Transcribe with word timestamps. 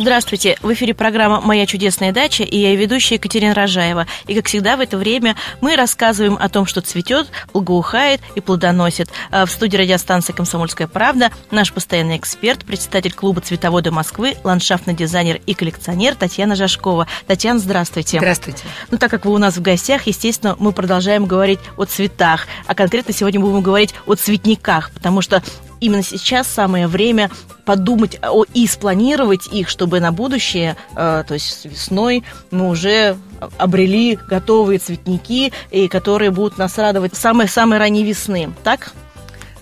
Здравствуйте, 0.00 0.56
в 0.62 0.72
эфире 0.74 0.94
программа 0.94 1.40
«Моя 1.40 1.66
чудесная 1.66 2.12
дача» 2.12 2.44
и 2.44 2.56
я 2.56 2.76
ведущая 2.76 3.16
Екатерина 3.16 3.52
Рожаева. 3.52 4.06
И, 4.28 4.34
как 4.36 4.46
всегда, 4.46 4.76
в 4.76 4.80
это 4.80 4.96
время 4.96 5.34
мы 5.60 5.74
рассказываем 5.74 6.38
о 6.40 6.48
том, 6.48 6.66
что 6.66 6.80
цветет, 6.80 7.26
благоухает 7.52 8.20
и 8.36 8.40
плодоносит. 8.40 9.10
А 9.32 9.44
в 9.44 9.50
студии 9.50 9.76
радиостанции 9.76 10.32
«Комсомольская 10.32 10.86
правда» 10.86 11.32
наш 11.50 11.72
постоянный 11.72 12.16
эксперт, 12.16 12.64
председатель 12.64 13.12
клуба 13.12 13.40
«Цветоводы 13.40 13.90
Москвы», 13.90 14.36
ландшафтный 14.44 14.94
дизайнер 14.94 15.40
и 15.46 15.54
коллекционер 15.54 16.14
Татьяна 16.14 16.54
Жашкова. 16.54 17.08
Татьяна, 17.26 17.58
здравствуйте. 17.58 18.18
Здравствуйте. 18.18 18.62
Ну, 18.92 18.98
так 18.98 19.10
как 19.10 19.24
вы 19.24 19.32
у 19.32 19.38
нас 19.38 19.56
в 19.56 19.62
гостях, 19.62 20.06
естественно, 20.06 20.54
мы 20.60 20.70
продолжаем 20.70 21.26
говорить 21.26 21.58
о 21.76 21.86
цветах, 21.86 22.46
а 22.68 22.76
конкретно 22.76 23.12
сегодня 23.12 23.40
будем 23.40 23.62
говорить 23.62 23.96
о 24.06 24.14
цветниках, 24.14 24.92
потому 24.92 25.22
что 25.22 25.42
именно 25.80 26.02
сейчас 26.02 26.46
самое 26.48 26.86
время 26.86 27.30
подумать 27.64 28.18
о, 28.22 28.44
и 28.54 28.66
спланировать 28.66 29.46
их, 29.52 29.68
чтобы 29.68 30.00
на 30.00 30.12
будущее, 30.12 30.76
э, 30.96 31.24
то 31.26 31.34
есть 31.34 31.64
весной, 31.64 32.24
мы 32.50 32.68
уже 32.68 33.16
обрели 33.58 34.16
готовые 34.16 34.78
цветники, 34.78 35.52
и 35.70 35.88
которые 35.88 36.30
будут 36.30 36.58
нас 36.58 36.78
радовать 36.78 37.14
самой-самой 37.14 37.78
ранней 37.78 38.04
весны. 38.04 38.52
Так? 38.64 38.92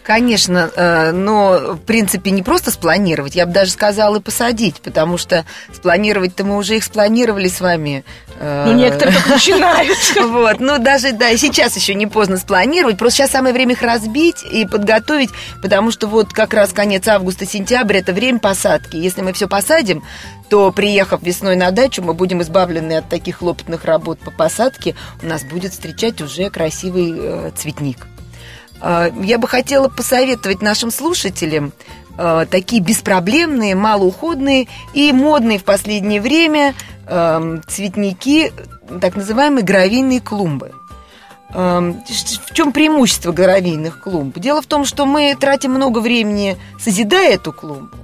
Конечно, 0.06 0.70
э, 0.76 1.10
но 1.10 1.74
в 1.74 1.80
принципе 1.80 2.30
не 2.30 2.44
просто 2.44 2.70
спланировать, 2.70 3.34
я 3.34 3.44
бы 3.44 3.52
даже 3.52 3.72
сказала 3.72 4.18
и 4.18 4.20
посадить, 4.20 4.80
потому 4.80 5.18
что 5.18 5.44
спланировать-то 5.74 6.44
мы 6.44 6.58
уже 6.58 6.76
их 6.76 6.84
спланировали 6.84 7.48
с 7.48 7.60
вами. 7.60 8.04
Э, 8.38 8.64
ну, 8.66 8.72
некоторые 8.74 9.14
только 9.16 9.30
начинают. 9.30 9.98
Вот, 10.16 10.60
ну 10.60 10.78
даже, 10.78 11.12
да, 11.12 11.36
сейчас 11.36 11.76
еще 11.76 11.94
не 11.94 12.06
поздно 12.06 12.36
спланировать, 12.36 12.98
просто 12.98 13.18
сейчас 13.18 13.30
самое 13.30 13.54
время 13.54 13.72
их 13.72 13.82
разбить 13.82 14.42
и 14.42 14.66
подготовить, 14.66 15.30
потому 15.62 15.90
что 15.90 16.06
вот 16.06 16.32
как 16.32 16.52
раз 16.52 16.72
конец 16.72 17.06
августа-сентября– 17.08 17.98
это 18.00 18.12
время 18.12 18.38
посадки. 18.38 18.96
Если 18.96 19.22
мы 19.22 19.32
все 19.32 19.46
посадим, 19.46 20.02
то, 20.48 20.70
приехав 20.72 21.22
весной 21.22 21.56
на 21.56 21.70
дачу, 21.70 22.02
мы 22.02 22.14
будем 22.14 22.42
избавлены 22.42 22.98
от 22.98 23.08
таких 23.08 23.38
хлопотных 23.38 23.84
работ 23.84 24.18
по 24.18 24.30
посадке, 24.30 24.94
у 25.22 25.26
нас 25.26 25.44
будет 25.44 25.72
встречать 25.72 26.20
уже 26.20 26.50
красивый 26.50 27.14
э, 27.16 27.50
цветник. 27.56 28.06
А, 28.80 29.10
я 29.22 29.38
бы 29.38 29.48
хотела 29.48 29.88
посоветовать 29.88 30.62
нашим 30.62 30.90
слушателям 30.90 31.72
а, 32.18 32.46
такие 32.46 32.82
беспроблемные, 32.82 33.74
малоуходные 33.74 34.68
и 34.94 35.12
модные 35.12 35.58
в 35.58 35.64
последнее 35.64 36.20
время 36.20 36.74
а, 37.06 37.60
цветники, 37.66 38.52
так 39.00 39.16
называемые 39.16 39.64
гравийные 39.64 40.20
клумбы. 40.20 40.72
В 41.48 42.52
чем 42.52 42.72
преимущество 42.72 43.30
гравийных 43.32 44.00
клумб? 44.00 44.36
Дело 44.38 44.60
в 44.60 44.66
том, 44.66 44.84
что 44.84 45.06
мы 45.06 45.36
тратим 45.38 45.70
много 45.72 46.00
времени, 46.00 46.58
созидая 46.78 47.34
эту 47.34 47.52
клумбу, 47.52 47.96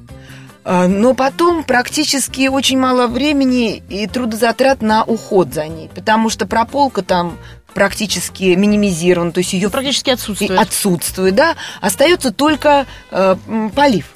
но 0.65 1.13
потом 1.13 1.65
практически 1.65 2.47
очень 2.47 2.79
мало 2.79 3.09
времени 3.09 3.83
и 3.89 4.07
трудозатрат 4.07 4.81
на 4.81 5.03
уход 5.03 5.53
за 5.53 5.67
ней, 5.67 5.91
потому 5.93 6.31
что 6.31 6.47
прополка 6.47 7.03
там 7.03 7.37
практически 7.75 8.55
минимизирован, 8.55 9.33
то 9.33 9.39
есть 9.39 9.53
ее 9.53 9.71
практически 9.71 10.11
отсутствует. 10.11 10.59
Отсутствует, 10.59 11.35
да. 11.35 11.57
Остается 11.81 12.33
только 12.33 12.87
э, 13.11 13.37
полив. 13.75 14.07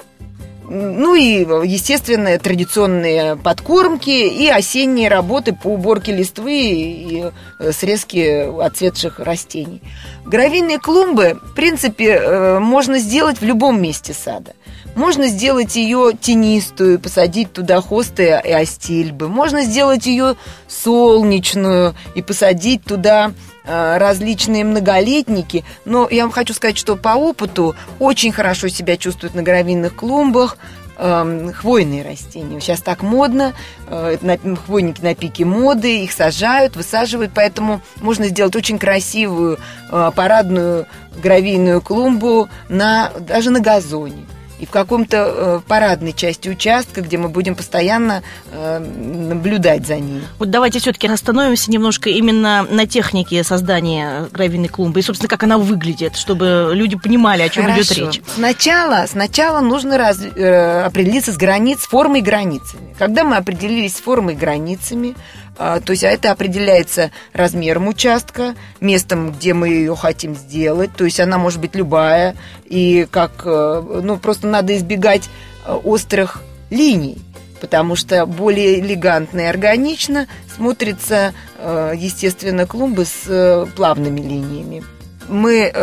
Ну 0.69 1.15
и, 1.15 1.45
естественно, 1.65 2.37
традиционные 2.37 3.37
подкормки 3.37 4.09
и 4.09 4.49
осенние 4.49 5.07
работы 5.07 5.53
по 5.53 5.67
уборке 5.67 6.13
листвы 6.13 6.53
и 6.53 7.25
э, 7.59 7.71
срезке 7.71 8.51
отцветших 8.61 9.19
растений. 9.19 9.81
Гравийные 10.25 10.77
клумбы, 10.77 11.39
в 11.41 11.55
принципе, 11.55 12.19
э, 12.21 12.59
можно 12.59 12.99
сделать 12.99 13.39
в 13.39 13.45
любом 13.45 13.81
месте 13.81 14.13
сада. 14.13 14.55
Можно 14.93 15.27
сделать 15.27 15.75
ее 15.77 16.11
тенистую, 16.19 16.99
посадить 16.99 17.53
туда 17.53 17.79
хосты 17.79 18.41
и 18.43 18.51
астильбы. 18.51 19.29
Можно 19.29 19.61
сделать 19.61 20.05
ее 20.05 20.35
солнечную 20.67 21.95
и 22.15 22.21
посадить 22.21 22.83
туда 22.83 23.31
различные 23.67 24.63
многолетники. 24.63 25.63
Но 25.85 26.07
я 26.09 26.23
вам 26.23 26.31
хочу 26.31 26.53
сказать, 26.53 26.77
что 26.77 26.95
по 26.95 27.09
опыту 27.09 27.75
очень 27.99 28.31
хорошо 28.31 28.67
себя 28.67 28.97
чувствуют 28.97 29.35
на 29.35 29.43
гравийных 29.43 29.95
клумбах 29.95 30.57
э, 30.97 31.51
хвойные 31.53 32.03
растения. 32.03 32.59
Сейчас 32.59 32.81
так 32.81 33.01
модно, 33.01 33.53
э, 33.87 34.17
хвойники 34.65 35.01
на 35.01 35.15
пике 35.15 35.45
моды, 35.45 36.03
их 36.03 36.11
сажают, 36.11 36.75
высаживают, 36.75 37.31
поэтому 37.33 37.81
можно 37.97 38.27
сделать 38.27 38.55
очень 38.55 38.79
красивую 38.79 39.59
э, 39.91 40.11
парадную 40.15 40.87
гравийную 41.21 41.81
клумбу 41.81 42.49
на, 42.69 43.11
даже 43.19 43.49
на 43.49 43.59
газоне 43.59 44.25
и 44.59 44.65
в 44.65 44.69
каком-то 44.69 45.17
э, 45.17 45.59
парадной 45.67 46.13
части 46.13 46.49
участка, 46.49 47.01
где 47.01 47.17
мы 47.17 47.29
будем 47.29 47.55
постоянно 47.55 48.23
э, 48.51 48.79
наблюдать 48.79 49.85
за 49.85 49.97
ним. 49.97 50.23
Вот 50.39 50.49
давайте 50.49 50.79
все-таки 50.79 51.07
остановимся 51.07 51.71
немножко 51.71 52.09
именно 52.09 52.63
на 52.63 52.87
технике 52.87 53.43
создания 53.43 54.27
гравийной 54.31 54.67
клумбы 54.67 54.99
и, 54.99 55.03
собственно, 55.03 55.29
как 55.29 55.43
она 55.43 55.57
выглядит, 55.57 56.15
чтобы 56.15 56.71
люди 56.73 56.95
понимали, 56.95 57.43
о 57.43 57.49
чем 57.49 57.65
Хорошо. 57.65 57.93
идет 57.93 57.97
речь. 57.97 58.21
Сначала, 58.35 59.05
сначала 59.07 59.59
нужно 59.59 59.97
раз, 59.97 60.19
э, 60.21 60.81
определиться 60.81 61.31
с 61.31 61.37
границ, 61.37 61.79
формой 61.79 62.21
и 62.21 62.23
границами. 62.23 62.95
Когда 62.97 63.23
мы 63.23 63.37
определились 63.37 63.95
с 63.95 63.99
формой 63.99 64.33
и 64.33 64.37
границами, 64.37 65.15
то 65.57 65.83
есть 65.87 66.03
а 66.03 66.09
это 66.09 66.31
определяется 66.31 67.09
размером 67.33 67.87
участка, 67.87 68.53
местом, 68.79 69.31
где 69.31 69.55
мы 69.55 69.69
ее 69.69 69.95
хотим 69.95 70.35
сделать. 70.35 70.91
То 70.95 71.05
есть 71.05 71.19
она 71.19 71.39
может 71.39 71.59
быть 71.59 71.73
любая. 71.73 72.35
И 72.65 73.07
как, 73.09 73.43
ну, 73.43 74.17
просто 74.21 74.46
надо 74.51 74.75
избегать 74.75 75.29
э, 75.65 75.73
острых 75.73 76.41
линий 76.69 77.17
потому 77.59 77.95
что 77.95 78.27
более 78.27 78.79
элегантно 78.79 79.39
и 79.39 79.45
органично 79.45 80.27
смотрится, 80.55 81.33
э, 81.57 81.93
естественно, 81.97 82.67
клумбы 82.67 83.03
с 83.03 83.67
плавными 83.75 84.21
линиями. 84.21 84.83
Мы 85.27 85.73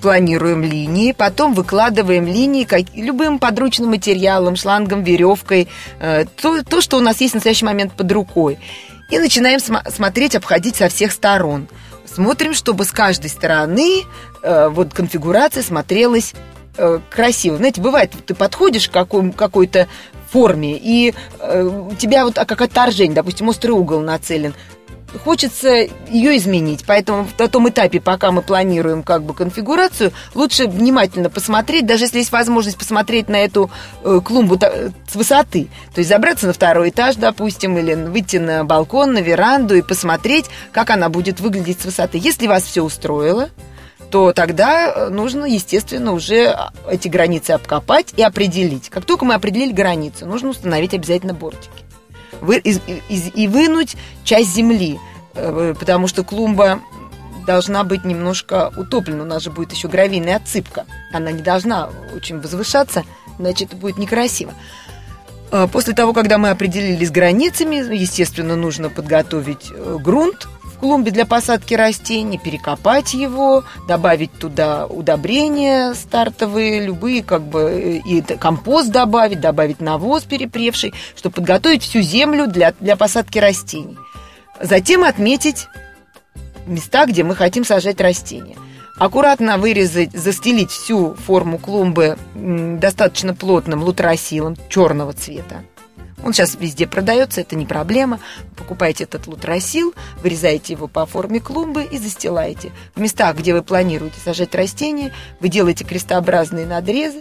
планируем 0.00 0.62
линии, 0.62 1.10
потом 1.10 1.52
выкладываем 1.52 2.26
линии 2.26 2.62
как, 2.62 2.82
любым 2.94 3.40
подручным 3.40 3.90
материалом, 3.90 4.54
шлангом, 4.54 5.02
веревкой, 5.02 5.66
то, 5.98 6.62
то, 6.62 6.80
что 6.80 6.96
у 6.96 7.00
нас 7.00 7.20
есть 7.20 7.32
в 7.32 7.34
настоящий 7.34 7.64
момент 7.64 7.92
под 7.94 8.12
рукой. 8.12 8.56
И 9.10 9.18
начинаем 9.18 9.60
см- 9.60 9.88
смотреть, 9.90 10.34
обходить 10.34 10.76
со 10.76 10.88
всех 10.88 11.12
сторон. 11.12 11.68
Смотрим, 12.06 12.54
чтобы 12.54 12.84
с 12.84 12.90
каждой 12.90 13.30
стороны 13.30 14.02
э, 14.42 14.68
вот 14.68 14.94
конфигурация 14.94 15.62
смотрелась 15.62 16.34
э, 16.76 17.00
красиво. 17.10 17.56
Знаете, 17.56 17.80
бывает, 17.80 18.12
ты 18.26 18.34
подходишь 18.34 18.88
к 18.88 18.92
какой- 18.92 19.32
какой-то 19.32 19.88
форме, 20.30 20.76
и 20.76 21.14
э, 21.38 21.62
у 21.62 21.94
тебя 21.94 22.24
вот 22.24 22.38
а, 22.38 22.44
как 22.44 22.60
отторжение, 22.60 23.14
допустим, 23.14 23.48
острый 23.48 23.70
угол 23.70 24.00
нацелен 24.00 24.54
хочется 25.24 25.88
ее 26.08 26.36
изменить. 26.36 26.84
Поэтому 26.86 27.28
на 27.38 27.48
том 27.48 27.68
этапе, 27.68 28.00
пока 28.00 28.32
мы 28.32 28.42
планируем 28.42 29.02
как 29.02 29.22
бы 29.22 29.34
конфигурацию, 29.34 30.12
лучше 30.34 30.66
внимательно 30.66 31.30
посмотреть, 31.30 31.86
даже 31.86 32.04
если 32.04 32.18
есть 32.18 32.32
возможность 32.32 32.78
посмотреть 32.78 33.28
на 33.28 33.36
эту 33.36 33.70
э, 34.02 34.20
клумбу 34.22 34.58
с 34.58 35.14
высоты. 35.14 35.68
То 35.94 36.00
есть 36.00 36.10
забраться 36.10 36.46
на 36.46 36.52
второй 36.52 36.90
этаж, 36.90 37.16
допустим, 37.16 37.78
или 37.78 37.94
выйти 37.94 38.36
на 38.36 38.64
балкон, 38.64 39.12
на 39.12 39.18
веранду 39.18 39.76
и 39.76 39.82
посмотреть, 39.82 40.46
как 40.72 40.90
она 40.90 41.08
будет 41.08 41.40
выглядеть 41.40 41.80
с 41.80 41.84
высоты. 41.84 42.18
Если 42.18 42.46
вас 42.46 42.64
все 42.64 42.82
устроило, 42.82 43.50
то 44.10 44.32
тогда 44.32 44.92
э, 44.92 45.08
нужно, 45.08 45.44
естественно, 45.44 46.12
уже 46.12 46.56
эти 46.90 47.08
границы 47.08 47.52
обкопать 47.52 48.14
и 48.16 48.22
определить. 48.22 48.88
Как 48.88 49.04
только 49.04 49.24
мы 49.24 49.34
определили 49.34 49.72
границу, 49.72 50.26
нужно 50.26 50.50
установить 50.50 50.94
обязательно 50.94 51.34
бортики 51.34 51.86
вы, 52.40 52.58
из, 52.58 52.80
из, 53.08 53.30
и 53.34 53.48
вынуть 53.48 53.96
часть 54.24 54.54
земли, 54.54 54.98
э, 55.34 55.74
потому 55.78 56.08
что 56.08 56.24
клумба 56.24 56.80
должна 57.46 57.84
быть 57.84 58.04
немножко 58.04 58.72
утоплена. 58.76 59.22
У 59.22 59.26
нас 59.26 59.42
же 59.42 59.50
будет 59.50 59.72
еще 59.72 59.88
гравийная 59.88 60.36
отсыпка. 60.36 60.84
Она 61.12 61.30
не 61.30 61.42
должна 61.42 61.90
очень 62.14 62.40
возвышаться, 62.40 63.04
иначе 63.38 63.64
это 63.64 63.76
будет 63.76 63.98
некрасиво. 63.98 64.52
Э, 65.50 65.68
после 65.70 65.94
того, 65.94 66.12
когда 66.12 66.38
мы 66.38 66.50
определились 66.50 67.08
с 67.08 67.12
границами, 67.12 67.76
естественно, 67.94 68.56
нужно 68.56 68.90
подготовить 68.90 69.70
э, 69.70 69.98
грунт, 70.00 70.48
клумбе 70.76 71.10
для 71.10 71.26
посадки 71.26 71.74
растений, 71.74 72.38
перекопать 72.38 73.14
его, 73.14 73.64
добавить 73.88 74.32
туда 74.32 74.86
удобрения 74.86 75.94
стартовые, 75.94 76.84
любые, 76.84 77.22
как 77.22 77.42
бы, 77.42 78.02
и 78.04 78.20
компост 78.22 78.90
добавить, 78.90 79.40
добавить 79.40 79.80
навоз 79.80 80.24
перепревший, 80.24 80.94
чтобы 81.16 81.36
подготовить 81.36 81.82
всю 81.82 82.00
землю 82.00 82.46
для, 82.46 82.74
для 82.80 82.96
посадки 82.96 83.38
растений. 83.38 83.96
Затем 84.60 85.04
отметить 85.04 85.68
места, 86.66 87.06
где 87.06 87.22
мы 87.22 87.34
хотим 87.34 87.64
сажать 87.64 88.00
растения. 88.00 88.56
Аккуратно 88.98 89.58
вырезать, 89.58 90.12
застелить 90.12 90.70
всю 90.70 91.14
форму 91.14 91.58
клумбы 91.58 92.16
достаточно 92.34 93.34
плотным 93.34 93.82
лутросилом 93.82 94.56
черного 94.70 95.12
цвета 95.12 95.62
Он 96.26 96.32
сейчас 96.32 96.56
везде 96.56 96.88
продается, 96.88 97.40
это 97.40 97.54
не 97.54 97.66
проблема. 97.66 98.18
Покупаете 98.56 99.04
этот 99.04 99.28
лутросил, 99.28 99.94
вырезаете 100.24 100.72
его 100.72 100.88
по 100.88 101.06
форме 101.06 101.38
клумбы 101.38 101.84
и 101.84 101.98
застилаете. 101.98 102.72
В 102.96 103.00
местах, 103.00 103.36
где 103.36 103.54
вы 103.54 103.62
планируете 103.62 104.16
сажать 104.24 104.52
растения, 104.56 105.12
вы 105.38 105.48
делаете 105.48 105.84
крестообразные 105.84 106.66
надрезы. 106.66 107.20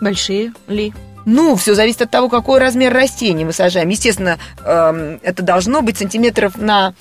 Большие 0.00 0.52
ли? 0.66 0.92
Ну, 1.26 1.54
все 1.54 1.76
зависит 1.76 2.02
от 2.02 2.10
того, 2.10 2.28
какой 2.28 2.58
размер 2.58 2.92
растения 2.92 3.44
мы 3.44 3.52
сажаем. 3.52 3.88
Естественно, 3.88 4.36
эм, 4.64 5.20
это 5.22 5.44
должно 5.44 5.80
быть 5.82 5.98
сантиметров 5.98 6.56
на 6.56 6.94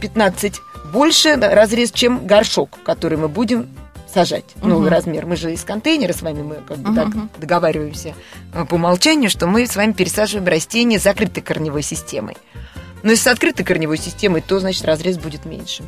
15 0.00 0.58
больше 0.90 1.36
разрез, 1.36 1.90
чем 1.92 2.26
горшок, 2.26 2.78
который 2.82 3.18
мы 3.18 3.28
будем 3.28 3.68
сажать. 4.12 4.44
Угу. 4.56 4.68
Ну, 4.68 4.88
размер. 4.88 5.26
Мы 5.26 5.36
же 5.36 5.52
из 5.52 5.64
контейнера 5.64 6.12
с 6.12 6.22
вами, 6.22 6.42
мы 6.42 6.56
как 6.66 6.78
бы 6.78 6.90
угу. 6.90 6.96
так 6.96 7.40
договариваемся 7.40 8.14
э, 8.52 8.64
по 8.64 8.74
умолчанию, 8.74 9.30
что 9.30 9.46
мы 9.46 9.66
с 9.66 9.76
вами 9.76 9.92
пересаживаем 9.92 10.48
растения 10.48 10.98
закрытой 10.98 11.40
корневой 11.40 11.82
системой. 11.82 12.36
Но 13.02 13.10
если 13.10 13.24
с 13.24 13.26
открытой 13.26 13.64
корневой 13.64 13.98
системой, 13.98 14.42
то, 14.42 14.60
значит, 14.60 14.84
разрез 14.84 15.18
будет 15.18 15.44
меньше. 15.44 15.82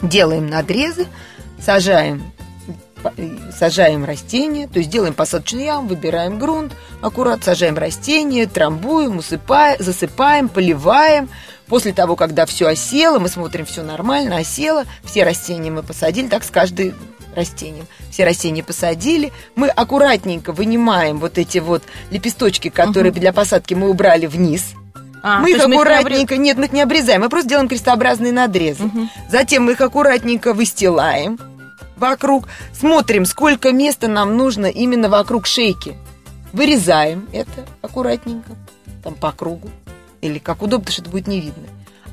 Делаем 0.00 0.46
надрезы, 0.46 1.06
сажаем 1.60 2.22
сажаем 3.52 4.04
растения, 4.04 4.66
то 4.66 4.78
есть 4.78 4.90
делаем 4.90 5.14
посадочный 5.14 5.64
ям, 5.64 5.88
выбираем 5.88 6.38
грунт, 6.38 6.72
аккурат 7.02 7.44
сажаем 7.44 7.76
растения, 7.76 8.46
трамбуем, 8.46 9.18
усыпаем, 9.18 9.76
засыпаем, 9.78 10.48
поливаем. 10.48 11.28
После 11.66 11.92
того, 11.92 12.14
когда 12.14 12.44
все 12.46 12.68
осело, 12.68 13.18
мы 13.18 13.28
смотрим, 13.28 13.64
все 13.64 13.82
нормально, 13.82 14.36
осело, 14.36 14.84
все 15.02 15.24
растения 15.24 15.70
мы 15.70 15.82
посадили, 15.82 16.28
так 16.28 16.44
с 16.44 16.50
каждой 16.50 16.94
растением. 17.34 17.86
Все 18.10 18.24
растения 18.24 18.62
посадили. 18.62 19.32
Мы 19.54 19.68
аккуратненько 19.68 20.52
вынимаем 20.52 21.18
вот 21.18 21.38
эти 21.38 21.58
вот 21.58 21.82
лепесточки, 22.10 22.68
которые 22.68 23.12
угу. 23.12 23.20
для 23.20 23.32
посадки 23.32 23.74
мы 23.74 23.90
убрали 23.90 24.26
вниз. 24.26 24.74
А, 25.22 25.40
мы 25.40 25.52
их 25.52 25.58
аккуратненько, 25.58 26.10
мы 26.10 26.22
их 26.22 26.30
не 26.30 26.34
обрез... 26.34 26.38
нет, 26.38 26.56
мы 26.58 26.64
их 26.66 26.72
не 26.72 26.82
обрезаем, 26.82 27.20
мы 27.22 27.28
просто 27.30 27.48
делаем 27.48 27.68
крестообразные 27.68 28.32
надрезы. 28.32 28.84
Угу. 28.84 29.08
Затем 29.30 29.64
мы 29.64 29.72
их 29.72 29.80
аккуратненько 29.80 30.52
выстилаем 30.52 31.38
вокруг, 31.96 32.48
смотрим, 32.72 33.24
сколько 33.24 33.72
места 33.72 34.08
нам 34.08 34.36
нужно 34.36 34.66
именно 34.66 35.08
вокруг 35.08 35.46
шейки. 35.46 35.96
Вырезаем 36.52 37.26
это 37.32 37.66
аккуратненько, 37.82 38.52
там 39.02 39.14
по 39.14 39.32
кругу, 39.32 39.70
или 40.20 40.38
как 40.38 40.62
удобно, 40.62 40.90
что 40.90 41.02
это 41.02 41.10
будет 41.10 41.26
не 41.26 41.40
видно. 41.40 41.64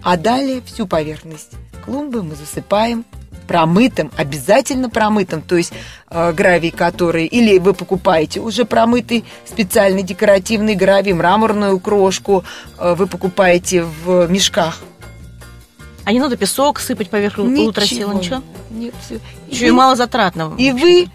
А 0.01 0.17
далее 0.17 0.61
всю 0.65 0.87
поверхность 0.87 1.51
клумбы 1.85 2.23
мы 2.23 2.35
засыпаем 2.35 3.05
промытым, 3.51 4.09
обязательно 4.15 4.89
промытым, 4.89 5.41
то 5.41 5.57
есть 5.57 5.73
э, 6.09 6.31
гравий, 6.31 6.71
который, 6.71 7.25
или 7.25 7.57
вы 7.57 7.73
покупаете 7.73 8.39
уже 8.39 8.63
промытый 8.63 9.25
специальный 9.45 10.03
декоративный 10.03 10.73
гравий, 10.73 11.11
мраморную 11.11 11.77
крошку, 11.81 12.45
э, 12.77 12.95
вы 12.95 13.07
покупаете 13.07 13.83
в 13.83 14.31
мешках. 14.31 14.79
А 16.05 16.13
не 16.13 16.21
надо 16.21 16.37
песок 16.37 16.79
сыпать 16.79 17.09
поверх 17.09 17.39
ничего, 17.39 17.65
лутросила, 17.65 18.13
ничего? 18.13 18.41
Нет, 18.69 18.93
все. 19.05 19.19
Еще 19.49 19.65
и, 19.65 19.67
и 19.67 19.71
мало 19.71 19.97
затратно. 19.97 20.53
И 20.57 20.71
вы, 20.71 21.09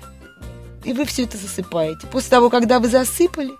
и 0.85 0.93
вы 0.93 1.07
все 1.07 1.23
это 1.23 1.39
засыпаете. 1.39 2.07
После 2.09 2.29
того, 2.29 2.51
когда 2.51 2.81
вы 2.81 2.89
засыпали, 2.89 3.53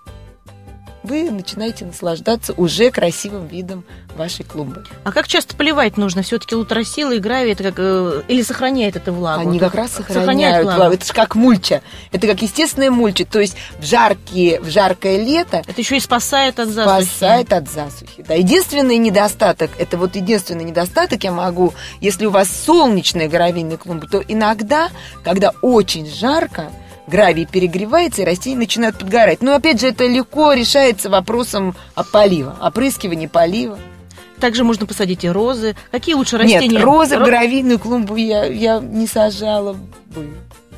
вы 1.07 1.31
начинаете 1.31 1.85
наслаждаться 1.85 2.53
уже 2.53 2.91
красивым 2.91 3.47
видом 3.47 3.85
вашей 4.15 4.43
клумбы. 4.43 4.83
А 5.03 5.11
как 5.11 5.27
часто 5.27 5.55
поливать 5.55 5.97
нужно? 5.97 6.21
Все-таки 6.21 6.55
лутросила 6.55 7.13
и 7.13 7.19
гравий 7.19 7.53
это 7.53 7.63
как 7.63 7.75
э, 7.77 8.23
или 8.27 8.41
сохраняет 8.41 8.95
это 8.95 9.11
влагу? 9.11 9.41
Они 9.41 9.59
как 9.59 9.75
раз 9.75 9.91
сохраняют, 9.91 10.25
сохраняют 10.25 10.63
влагу. 10.65 10.77
влагу. 10.77 10.93
Это 10.95 11.05
же 11.05 11.13
как 11.13 11.35
мульча. 11.35 11.81
Это 12.11 12.27
как 12.27 12.41
естественная 12.41 12.91
мульча. 12.91 13.25
То 13.25 13.39
есть 13.39 13.55
в 13.79 13.85
жаркие, 13.85 14.59
в 14.59 14.69
жаркое 14.69 15.23
лето. 15.23 15.63
Это 15.65 15.79
еще 15.79 15.97
и 15.97 15.99
спасает 15.99 16.59
от 16.59 16.69
засухи. 16.69 17.05
Спасает 17.05 17.53
от 17.53 17.69
засухи. 17.69 18.25
Да. 18.27 18.33
Единственный 18.33 18.97
недостаток, 18.97 19.71
это 19.77 19.97
вот 19.97 20.15
единственный 20.15 20.65
недостаток 20.65 21.23
я 21.23 21.31
могу, 21.31 21.73
если 22.01 22.25
у 22.25 22.31
вас 22.31 22.49
солнечная 22.49 23.29
гравийная 23.29 23.77
клумба, 23.77 24.07
то 24.07 24.21
иногда, 24.27 24.89
когда 25.23 25.53
очень 25.61 26.07
жарко, 26.07 26.71
гравий 27.07 27.45
перегревается, 27.45 28.21
и 28.21 28.25
растения 28.25 28.57
начинают 28.57 28.97
подгорать. 28.97 29.41
Но 29.41 29.55
опять 29.55 29.79
же, 29.79 29.87
это 29.87 30.05
легко 30.05 30.53
решается 30.53 31.09
вопросом 31.09 31.75
полива, 32.11 32.55
опрыскивания 32.61 33.27
полива. 33.29 33.79
Также 34.39 34.63
можно 34.63 34.85
посадить 34.85 35.23
и 35.23 35.29
розы. 35.29 35.75
Какие 35.89 36.15
лучше 36.15 36.37
растения? 36.37 36.67
Нет, 36.67 36.83
розы 36.83 37.17
в 37.17 37.23
гравийную 37.23 37.79
клумбу 37.79 38.15
я, 38.15 38.45
я 38.45 38.79
не 38.79 39.07
сажала 39.07 39.73
бы. 39.73 40.29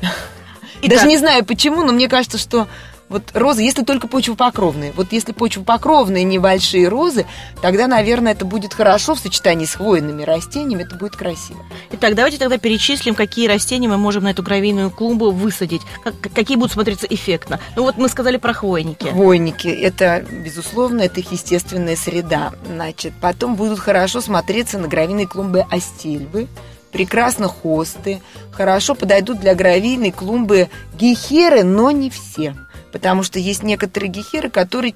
Итак. 0.82 0.96
Даже 0.96 1.06
не 1.06 1.18
знаю 1.18 1.44
почему, 1.44 1.82
но 1.82 1.92
мне 1.92 2.08
кажется, 2.08 2.38
что 2.38 2.68
вот 3.10 3.24
розы, 3.34 3.62
если 3.62 3.82
только 3.82 4.06
почвопокровные. 4.06 4.92
Вот 4.92 5.12
если 5.12 5.32
почвопокровные 5.32 6.22
небольшие 6.22 6.88
розы, 6.88 7.26
тогда, 7.60 7.88
наверное, 7.88 8.32
это 8.32 8.44
будет 8.44 8.72
хорошо 8.72 9.16
в 9.16 9.18
сочетании 9.18 9.66
с 9.66 9.74
хвойными 9.74 10.22
растениями, 10.22 10.84
это 10.84 10.94
будет 10.94 11.16
красиво. 11.16 11.58
Итак, 11.90 12.14
давайте 12.14 12.38
тогда 12.38 12.56
перечислим, 12.56 13.16
какие 13.16 13.48
растения 13.48 13.88
мы 13.88 13.98
можем 13.98 14.22
на 14.22 14.30
эту 14.30 14.44
гравийную 14.44 14.90
клумбу 14.90 15.32
высадить. 15.32 15.82
Как, 16.04 16.14
какие 16.32 16.56
будут 16.56 16.72
смотреться 16.72 17.08
эффектно. 17.10 17.58
Ну 17.74 17.82
вот 17.82 17.96
мы 17.96 18.08
сказали 18.08 18.36
про 18.36 18.52
хвойники. 18.52 19.08
Хвойники, 19.08 19.66
это, 19.66 20.24
безусловно, 20.30 21.00
это 21.00 21.18
их 21.18 21.32
естественная 21.32 21.96
среда. 21.96 22.52
Значит, 22.64 23.12
потом 23.20 23.56
будут 23.56 23.80
хорошо 23.80 24.20
смотреться 24.20 24.78
на 24.78 24.86
гравийной 24.86 25.26
клумбе 25.26 25.66
астильвы 25.68 26.46
прекрасно 26.92 27.46
хосты, 27.46 28.20
хорошо 28.50 28.96
подойдут 28.96 29.38
для 29.38 29.54
гравийной 29.54 30.10
клумбы 30.10 30.70
гехеры, 30.98 31.62
но 31.62 31.92
не 31.92 32.10
все 32.10 32.56
потому 32.92 33.22
что 33.22 33.38
есть 33.38 33.62
некоторые 33.62 34.10
гехеры, 34.10 34.50
которые 34.50 34.94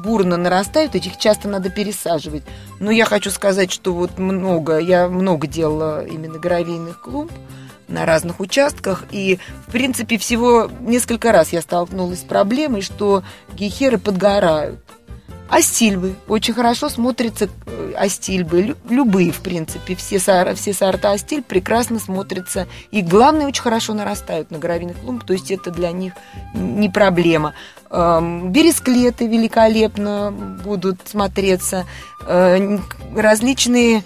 бурно 0.00 0.36
нарастают, 0.36 0.94
этих 0.94 1.18
часто 1.18 1.48
надо 1.48 1.70
пересаживать. 1.70 2.42
Но 2.78 2.90
я 2.90 3.04
хочу 3.04 3.30
сказать, 3.30 3.70
что 3.70 3.92
вот 3.92 4.18
много, 4.18 4.78
я 4.78 5.08
много 5.08 5.46
делала 5.46 6.04
именно 6.04 6.38
гравийных 6.38 7.00
клумб 7.00 7.30
на 7.88 8.06
разных 8.06 8.40
участках, 8.40 9.04
и, 9.10 9.38
в 9.66 9.72
принципе, 9.72 10.16
всего 10.16 10.70
несколько 10.80 11.32
раз 11.32 11.52
я 11.52 11.60
столкнулась 11.60 12.20
с 12.20 12.24
проблемой, 12.24 12.82
что 12.82 13.22
гехеры 13.52 13.98
подгорают. 13.98 14.80
Астильбы. 15.50 16.14
Очень 16.28 16.54
хорошо 16.54 16.88
смотрятся 16.88 17.48
э, 17.66 17.92
астильбы. 17.96 18.76
Любые, 18.88 19.32
в 19.32 19.40
принципе. 19.40 19.96
Все, 19.96 20.20
сор, 20.20 20.54
все 20.54 20.72
сорта 20.72 21.10
астиль 21.10 21.42
прекрасно 21.42 21.98
смотрятся. 21.98 22.68
И, 22.92 23.02
главное, 23.02 23.48
очень 23.48 23.62
хорошо 23.62 23.92
нарастают 23.94 24.52
на 24.52 24.58
гравийных 24.58 24.98
клумбах. 24.98 25.26
То 25.26 25.32
есть 25.32 25.50
это 25.50 25.72
для 25.72 25.90
них 25.90 26.12
не 26.54 26.88
проблема. 26.88 27.54
Эм, 27.90 28.52
бересклеты 28.52 29.26
великолепно 29.26 30.32
будут 30.64 31.00
смотреться. 31.08 31.84
Э, 32.24 32.78
различные, 33.16 34.04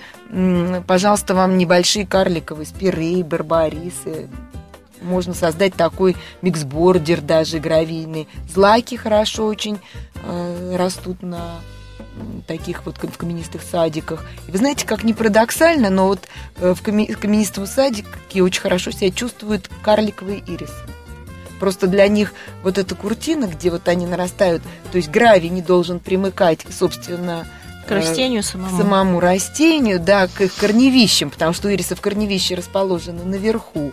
пожалуйста, 0.86 1.34
вам 1.34 1.58
небольшие 1.58 2.06
карликовые 2.06 2.66
спиры, 2.66 3.22
барбарисы, 3.22 4.30
можно 5.04 5.34
создать 5.34 5.74
такой 5.74 6.16
миксбордер 6.42 7.20
даже 7.20 7.58
гравийный. 7.58 8.28
Злаки 8.52 8.96
хорошо 8.96 9.46
очень 9.46 9.78
э, 10.22 10.76
растут 10.76 11.22
на 11.22 11.60
таких 12.46 12.86
вот 12.86 12.96
в 12.96 13.16
каменистых 13.16 13.62
садиках. 13.62 14.24
И 14.48 14.50
вы 14.50 14.58
знаете, 14.58 14.86
как 14.86 15.04
не 15.04 15.14
парадоксально, 15.14 15.90
но 15.90 16.06
вот 16.06 16.28
э, 16.58 16.74
в 16.74 16.82
каменистом 16.82 17.66
садике 17.66 18.42
очень 18.42 18.60
хорошо 18.60 18.90
себя 18.90 19.10
чувствуют 19.10 19.70
карликовые 19.82 20.42
ирисы. 20.46 20.72
Просто 21.60 21.86
для 21.86 22.06
них 22.08 22.34
вот 22.62 22.78
эта 22.78 22.94
куртина, 22.94 23.46
где 23.46 23.70
вот 23.70 23.88
они 23.88 24.06
нарастают, 24.06 24.62
то 24.90 24.98
есть 24.98 25.10
гравий 25.10 25.48
не 25.48 25.62
должен 25.62 26.00
примыкать, 26.00 26.60
собственно, 26.70 27.46
к 27.86 27.90
растению 27.90 28.42
самому. 28.42 28.76
К 28.76 28.80
самому 28.80 29.20
растению, 29.20 30.00
да, 30.00 30.26
к 30.26 30.40
их 30.40 30.54
корневищам, 30.54 31.30
потому 31.30 31.52
что 31.52 31.72
ирисы 31.74 31.94
в 31.94 32.00
корневище 32.00 32.54
расположены 32.54 33.24
наверху. 33.24 33.92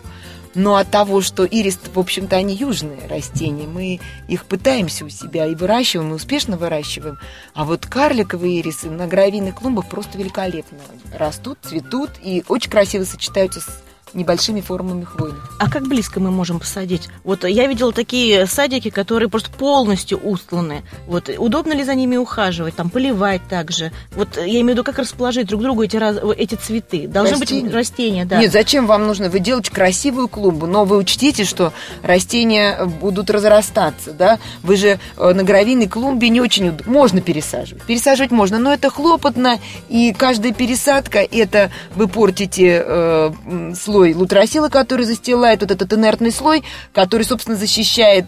Но 0.54 0.76
от 0.76 0.90
того, 0.90 1.20
что 1.22 1.44
ирис, 1.44 1.78
в 1.92 1.98
общем-то, 1.98 2.36
они 2.36 2.54
южные 2.54 3.06
растения, 3.08 3.66
мы 3.66 4.00
их 4.28 4.44
пытаемся 4.44 5.04
у 5.04 5.08
себя 5.08 5.46
и 5.46 5.54
выращиваем, 5.54 6.10
и 6.10 6.14
успешно 6.14 6.56
выращиваем. 6.56 7.18
А 7.54 7.64
вот 7.64 7.86
карликовые 7.86 8.60
ирисы 8.60 8.90
на 8.90 9.06
гравийных 9.06 9.54
клумбах 9.54 9.88
просто 9.88 10.18
великолепно 10.18 10.78
растут, 11.16 11.58
цветут 11.62 12.10
и 12.22 12.44
очень 12.48 12.70
красиво 12.70 13.04
сочетаются 13.04 13.60
с 13.60 13.82
небольшими 14.14 14.60
формами 14.60 15.04
хвойных. 15.04 15.56
А 15.58 15.70
как 15.70 15.86
близко 15.86 16.20
мы 16.20 16.30
можем 16.30 16.58
посадить? 16.58 17.08
Вот 17.24 17.44
я 17.44 17.66
видела 17.66 17.92
такие 17.92 18.46
садики, 18.46 18.90
которые 18.90 19.28
просто 19.28 19.50
полностью 19.50 20.18
устланы. 20.18 20.82
Вот 21.06 21.30
удобно 21.38 21.72
ли 21.72 21.84
за 21.84 21.94
ними 21.94 22.16
ухаживать, 22.16 22.74
там 22.74 22.90
поливать 22.90 23.42
также? 23.48 23.92
Вот 24.12 24.36
я 24.36 24.44
имею 24.44 24.66
в 24.66 24.70
виду, 24.70 24.84
как 24.84 24.98
расположить 24.98 25.46
друг 25.46 25.62
другу 25.62 25.82
эти, 25.82 25.96
раз, 25.96 26.18
эти 26.36 26.54
цветы? 26.54 27.06
Должны 27.06 27.38
растения. 27.38 27.64
быть 27.64 27.74
растения, 27.74 28.24
да. 28.24 28.38
Нет, 28.38 28.52
зачем 28.52 28.86
вам 28.86 29.06
нужно? 29.06 29.30
Вы 29.30 29.40
делаете 29.40 29.70
красивую 29.70 30.28
клумбу, 30.28 30.66
но 30.66 30.84
вы 30.84 30.96
учтите, 30.96 31.44
что 31.44 31.72
растения 32.02 32.84
будут 32.84 33.30
разрастаться, 33.30 34.12
да? 34.12 34.38
Вы 34.62 34.76
же 34.76 34.98
э, 35.16 35.32
на 35.32 35.42
гравийной 35.42 35.88
клумбе 35.88 36.28
не 36.28 36.40
очень 36.40 36.76
можно 36.86 37.20
пересаживать. 37.20 37.84
Пересаживать 37.84 38.30
можно, 38.30 38.58
но 38.58 38.72
это 38.72 38.90
хлопотно, 38.90 39.58
и 39.88 40.12
каждая 40.12 40.52
пересадка 40.52 41.20
это 41.20 41.70
вы 41.94 42.08
портите 42.08 42.82
э, 42.84 43.72
слой 43.78 44.01
слой 44.02 44.14
лутросила, 44.14 44.68
который 44.68 45.04
застилает 45.04 45.60
вот 45.60 45.70
этот 45.70 45.92
инертный 45.92 46.32
слой, 46.32 46.64
который, 46.92 47.22
собственно, 47.22 47.56
защищает 47.56 48.24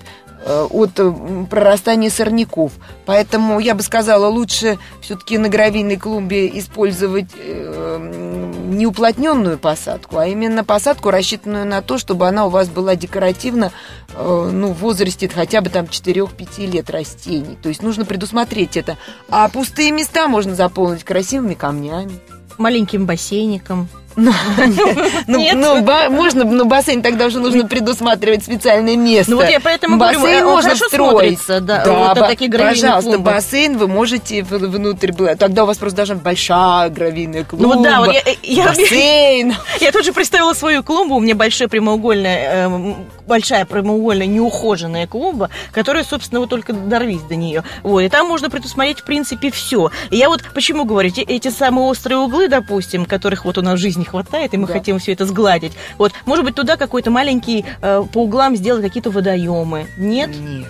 э, 0.47 0.67
от 0.71 0.91
э, 0.99 1.13
прорастания 1.51 2.11
сорняков. 2.11 2.73
Поэтому 3.07 3.59
я 3.59 3.75
бы 3.75 3.83
сказала, 3.83 4.29
лучше 4.29 4.79
все-таки 5.01 5.37
на 5.37 5.49
гравийной 5.49 5.97
клумбе 5.97 6.47
использовать 6.59 7.31
э, 7.37 8.53
не 8.69 8.87
уплотненную 8.87 9.59
посадку, 9.59 10.19
а 10.19 10.29
именно 10.29 10.63
посадку, 10.63 11.11
рассчитанную 11.11 11.67
на 11.67 11.83
то, 11.83 11.99
чтобы 11.99 12.29
она 12.29 12.47
у 12.47 12.51
вас 12.51 12.69
была 12.69 12.95
декоративно 12.95 13.73
ну, 14.17 14.69
в 14.69 14.79
возрасте 14.79 15.29
хотя 15.29 15.61
бы 15.61 15.71
там 15.71 15.87
4-5 15.87 16.67
лет 16.67 16.89
растений. 16.89 17.59
То 17.61 17.69
есть 17.69 17.83
нужно 17.83 18.05
предусмотреть 18.05 18.77
это. 18.77 18.97
А 19.29 19.49
пустые 19.49 19.91
места 19.91 20.29
можно 20.29 20.55
заполнить 20.55 21.03
красивыми 21.03 21.55
камнями. 21.55 22.21
Маленьким 22.59 23.07
бассейником. 23.07 23.89
Ну, 24.17 24.33
ну, 25.27 25.49
ну 25.55 26.11
можно, 26.11 26.45
но 26.45 26.65
бассейн 26.65 27.03
тогда 27.03 27.27
уже 27.27 27.41
нужно 27.41 27.67
предусматривать 27.67 28.45
специальное 28.45 28.97
место. 28.97 29.33
Ну 29.33 29.39
вот 29.39 29.49
я 29.49 29.61
поэтому 29.61 29.97
бассейн 29.97 30.43
э, 30.43 30.45
можно 30.45 30.77
строить. 30.77 31.41
Да, 31.47 32.15
пожалуйста, 32.15 33.19
бассейн 33.19 33.77
вы 33.77 33.89
можете 33.89 34.43
внутрь, 34.43 35.13
тогда 35.37 35.65
у 35.65 35.67
вас 35.67 35.79
просто 35.79 35.97
должна 35.97 36.15
быть 36.17 36.25
большая 36.25 36.91
гравийная 36.91 37.45
клумба. 37.45 37.75
Ну 37.75 37.83
да, 37.83 38.01
вот 38.01 38.13
я, 38.13 38.23
я, 38.43 38.67
бассейн. 38.69 39.55
Я 39.81 39.93
тут 39.93 40.05
же 40.05 40.13
представила 40.13 40.53
свою 40.53 40.83
клумбу, 40.83 41.17
у 41.17 41.21
меня 41.21 41.35
большая 41.35 41.69
прямоугольная, 41.69 42.69
э, 42.69 42.95
большая 43.27 43.65
прямоугольная 43.65 44.27
неухоженная 44.27 45.07
клумба, 45.07 45.51
которая, 45.73 46.05
собственно, 46.05 46.41
вот 46.41 46.51
только 46.51 46.73
дорвись 46.73 47.23
до 47.23 47.35
нее. 47.35 47.65
Вот, 47.83 48.01
и 48.01 48.09
там 48.09 48.29
можно 48.29 48.51
предусмотреть, 48.51 49.01
в 49.01 49.05
принципе, 49.05 49.51
все. 49.51 49.91
И 50.11 50.17
я 50.17 50.29
вот 50.29 50.43
почему 50.55 50.85
говорю, 50.85 51.11
эти 51.15 51.49
самые 51.49 51.87
острые 51.87 52.19
углы, 52.19 52.49
допустим, 52.49 53.07
которых 53.07 53.45
вот 53.45 53.59
у 53.59 53.63
нас 53.63 53.79
в 53.79 53.83
жизни 53.83 54.04
не 54.05 54.11
хватает, 54.11 54.53
и 54.55 54.57
мы 54.57 54.67
да. 54.67 54.75
хотим 54.75 54.99
все 54.99 55.13
это 55.13 55.25
сгладить. 55.25 55.73
Вот, 55.99 56.13
может 56.27 56.45
быть, 56.45 56.55
туда 56.55 56.77
какой-то 56.77 57.11
маленький 57.11 57.65
э, 57.81 58.05
по 58.13 58.19
углам 58.25 58.55
сделать 58.57 58.83
какие-то 58.83 59.11
водоемы. 59.11 59.87
Нет? 59.97 60.31
Нет. 60.31 60.69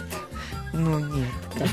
Ну, 0.73 0.99
нет. 0.99 1.29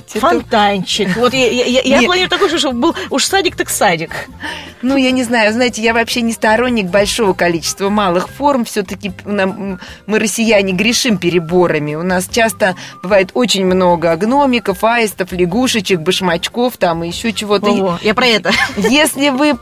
Фонтанчик. 0.07 1.09
Вот 1.15 1.33
я, 1.33 1.47
я, 1.47 1.81
я 1.81 2.01
планирую 2.03 2.29
такой 2.29 2.49
чтобы 2.57 2.79
был 2.79 2.95
уж 3.09 3.25
садик, 3.25 3.55
так 3.55 3.69
садик. 3.69 4.11
Ну, 4.81 4.95
я 4.95 5.11
не 5.11 5.23
знаю, 5.23 5.51
знаете, 5.53 5.81
я 5.81 5.93
вообще 5.93 6.21
не 6.21 6.33
сторонник 6.33 6.87
большого 6.87 7.33
количества 7.33 7.89
малых 7.89 8.29
форм. 8.29 8.65
Все-таки 8.65 9.11
мы, 9.25 9.79
россияне, 10.19 10.73
грешим 10.73 11.17
переборами. 11.17 11.95
У 11.95 12.03
нас 12.03 12.27
часто 12.29 12.75
бывает 13.01 13.31
очень 13.33 13.65
много 13.65 14.15
гномиков, 14.15 14.83
аистов, 14.83 15.31
лягушечек, 15.31 15.99
башмачков, 15.99 16.77
там 16.77 17.03
и 17.03 17.07
еще 17.07 17.33
чего-то. 17.33 17.99
Я 18.01 18.13
про 18.13 18.27
это. 18.27 18.51
Если 18.77 19.29
вы... 19.29 19.57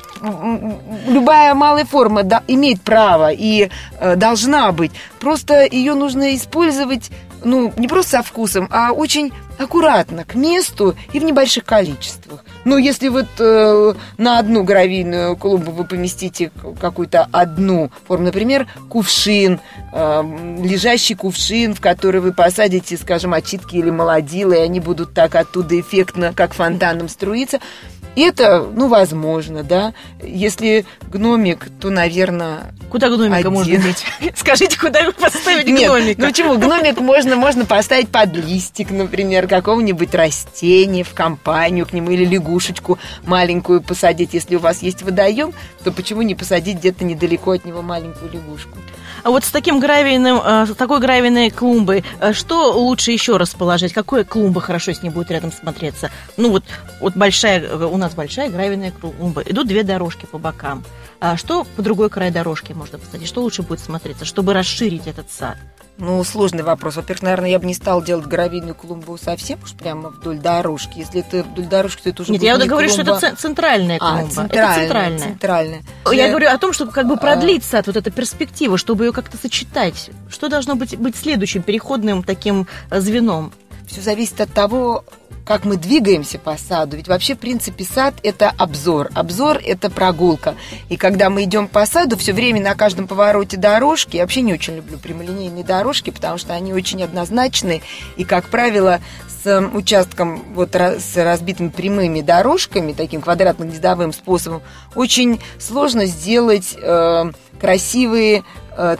Любая 1.07 1.53
малая 1.53 1.85
форма 1.85 2.23
да, 2.23 2.43
имеет 2.47 2.81
право 2.81 3.31
и 3.31 3.69
э, 3.99 4.15
должна 4.15 4.71
быть. 4.71 4.91
Просто 5.19 5.65
ее 5.65 5.93
нужно 5.93 6.35
использовать 6.35 7.09
ну, 7.43 7.73
не 7.77 7.87
просто 7.87 8.17
со 8.17 8.23
вкусом, 8.23 8.67
а 8.71 8.91
очень 8.91 9.31
аккуратно, 9.57 10.23
к 10.23 10.35
месту 10.35 10.95
и 11.11 11.19
в 11.19 11.23
небольших 11.23 11.65
количествах. 11.65 12.43
Ну, 12.63 12.77
если 12.77 13.09
вот 13.09 13.27
э, 13.39 13.93
на 14.17 14.39
одну 14.39 14.63
гравийную 14.63 15.35
клумбу 15.35 15.71
вы 15.71 15.83
поместите 15.83 16.51
какую-то 16.79 17.27
одну 17.31 17.91
форму, 18.07 18.25
например, 18.25 18.67
кувшин, 18.89 19.59
э, 19.91 20.23
лежащий 20.63 21.15
кувшин, 21.15 21.75
в 21.75 21.81
который 21.81 22.21
вы 22.21 22.31
посадите, 22.31 22.97
скажем, 22.97 23.33
очитки 23.33 23.75
или 23.75 23.89
молодилы, 23.89 24.55
и 24.55 24.59
они 24.59 24.79
будут 24.79 25.13
так 25.13 25.35
оттуда 25.35 25.79
эффектно, 25.79 26.33
как 26.33 26.53
фонтаном 26.53 27.09
струиться– 27.09 27.59
это, 28.15 28.65
ну, 28.73 28.87
возможно, 28.87 29.63
да. 29.63 29.93
Если 30.21 30.85
гномик, 31.11 31.67
то, 31.79 31.89
наверное, 31.89 32.73
Куда 32.89 33.09
гномика 33.09 33.37
один. 33.37 33.51
можно 33.53 33.77
деть? 33.77 34.03
Скажите, 34.35 34.77
куда 34.79 35.11
поставить 35.11 35.67
Нет, 35.67 35.89
гномика? 35.89 36.21
Ну 36.21 36.27
почему? 36.27 36.57
Гномик 36.57 36.99
можно, 36.99 37.35
можно 37.35 37.65
поставить 37.65 38.09
под 38.09 38.35
листик, 38.35 38.91
например, 38.91 39.47
какого-нибудь 39.47 40.13
растения 40.13 41.03
в 41.03 41.13
компанию 41.13 41.85
к 41.85 41.93
нему 41.93 42.11
или 42.11 42.25
лягушечку 42.25 42.99
маленькую 43.25 43.81
посадить. 43.81 44.33
Если 44.33 44.55
у 44.55 44.59
вас 44.59 44.81
есть 44.81 45.03
водоем, 45.03 45.53
то 45.83 45.91
почему 45.91 46.21
не 46.21 46.35
посадить 46.35 46.77
где-то 46.77 47.03
недалеко 47.03 47.51
от 47.51 47.65
него 47.65 47.81
маленькую 47.81 48.31
лягушку? 48.31 48.77
А 49.23 49.29
вот 49.29 49.43
с 49.43 49.51
таким 49.51 49.79
гравийным, 49.79 50.41
э, 50.43 50.65
с 50.65 50.75
такой 50.75 50.99
гравийной 50.99 51.49
клумбой, 51.49 52.03
э, 52.19 52.33
что 52.33 52.71
лучше 52.71 53.11
еще 53.11 53.37
расположить? 53.37 53.93
Какая 53.93 54.23
клумба 54.23 54.61
хорошо 54.61 54.93
с 54.93 55.01
ней 55.01 55.09
будет 55.09 55.31
рядом 55.31 55.51
смотреться? 55.51 56.09
Ну 56.37 56.51
вот, 56.51 56.63
вот 56.99 57.15
большая, 57.15 57.61
э, 57.61 57.85
у 57.85 57.97
нас 57.97 58.13
большая 58.13 58.49
гравийная 58.49 58.91
клумба. 58.91 59.41
Идут 59.45 59.67
две 59.67 59.83
дорожки 59.83 60.25
по 60.25 60.37
бокам. 60.37 60.83
А 61.19 61.35
что 61.37 61.65
по 61.75 61.81
другой 61.81 62.09
край 62.09 62.31
дорожки 62.31 62.73
можно 62.73 62.97
посадить? 62.97 63.27
Что 63.27 63.41
лучше 63.41 63.61
будет 63.61 63.79
смотреться, 63.79 64.25
чтобы 64.25 64.53
расширить 64.53 65.07
этот 65.07 65.31
сад? 65.31 65.57
Ну, 65.99 66.23
сложный 66.23 66.63
вопрос. 66.63 66.95
Во-первых, 66.95 67.23
наверное, 67.23 67.49
я 67.49 67.59
бы 67.59 67.65
не 67.65 67.73
стала 67.73 68.03
делать 68.03 68.25
гравийную 68.25 68.73
клумбу 68.73 69.17
совсем 69.17 69.59
уж 69.61 69.73
прямо 69.73 70.09
вдоль 70.09 70.39
дорожки. 70.39 70.99
Если 70.99 71.19
это 71.19 71.43
вдоль 71.43 71.65
дорожки, 71.65 72.03
то 72.03 72.09
это 72.09 72.21
уже 72.21 72.31
Нет, 72.31 72.41
я 72.41 72.55
не 72.55 72.67
говорю, 72.67 72.87
клумба... 72.87 73.17
что 73.17 73.27
это 73.27 73.35
центральная 73.35 73.99
клумба. 73.99 74.21
А, 74.21 74.27
центральная, 74.27 74.71
это 74.71 74.81
центральная. 74.81 75.19
центральная. 75.19 75.81
Я 76.11 76.29
говорю 76.29 76.49
о 76.49 76.57
том, 76.57 76.71
чтобы 76.71 76.93
как 76.93 77.07
бы 77.07 77.17
продлить 77.17 77.65
сад, 77.65 77.87
вот 77.87 77.97
эта 77.97 78.11
перспектива, 78.11 78.77
чтобы 78.77 79.05
ее 79.05 79.11
как-то 79.11 79.37
сочетать. 79.37 80.09
Что 80.29 80.47
должно 80.47 80.75
быть, 80.75 80.97
быть 80.97 81.17
следующим 81.17 81.63
переходным 81.63 82.23
таким 82.23 82.65
э, 82.89 83.01
звеном? 83.01 83.51
Все 83.89 84.01
зависит 84.01 84.39
от 84.39 84.53
того, 84.53 85.03
как 85.45 85.65
мы 85.65 85.77
двигаемся 85.77 86.37
по 86.37 86.55
саду. 86.57 86.95
Ведь 86.95 87.07
вообще, 87.07 87.33
в 87.33 87.39
принципе, 87.39 87.83
сад– 87.83 88.13
это 88.23 88.53
обзор. 88.55 89.09
Обзор– 89.15 89.59
это 89.65 89.89
прогулка. 89.89 90.53
И 90.89 90.95
когда 90.95 91.31
мы 91.31 91.45
идем 91.45 91.67
по 91.67 91.87
саду, 91.87 92.15
все 92.17 92.33
время 92.33 92.61
на 92.61 92.75
каждом 92.75 93.07
повороте 93.07 93.57
дорожки, 93.57 94.17
я 94.17 94.21
вообще 94.21 94.41
не 94.41 94.53
очень 94.53 94.75
люблю 94.75 94.99
прямолинейные 94.99 95.63
дорожки, 95.63 96.11
потому 96.11 96.37
что 96.37 96.53
они 96.53 96.71
очень 96.71 97.01
однозначны. 97.01 97.81
И, 98.15 98.25
как 98.25 98.49
правило, 98.49 98.99
с 99.43 99.59
участком 99.73 100.43
вот 100.53 100.75
с 100.75 101.15
разбитыми 101.15 101.69
прямыми 101.69 102.21
дорожками, 102.21 102.93
таким 102.93 103.21
квадратно-гнездовым 103.21 104.13
способом, 104.13 104.61
очень 104.93 105.41
сложно 105.57 106.05
сделать 106.05 106.75
э, 106.79 107.31
красивые 107.59 108.43